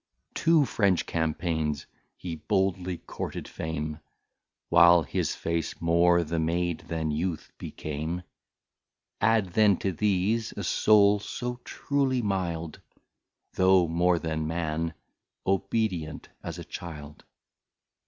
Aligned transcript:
Two 0.33 0.65
French 0.65 1.05
Campagnes 1.05 1.85
he 2.17 2.37
boldly 2.37 2.97
courted 2.97 3.47
Fame, 3.47 3.99
While 4.69 5.03
his 5.03 5.35
Face 5.35 5.79
more 5.79 6.23
the 6.23 6.39
Maid, 6.39 6.79
than 6.87 7.11
Youth 7.11 7.51
became 7.59 8.23
Adde 9.21 9.49
then 9.53 9.77
to 9.77 9.91
these 9.91 10.53
a 10.53 10.63
Soul 10.63 11.19
so 11.19 11.57
truly 11.63 12.23
Mild, 12.23 12.81
Though 13.53 13.87
more 13.87 14.17
than 14.17 14.47
Man, 14.47 14.95
Obedient 15.45 16.29
as 16.41 16.57
a 16.57 16.63
Child. 16.65 17.23